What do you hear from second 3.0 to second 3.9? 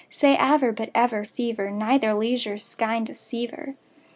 receiver.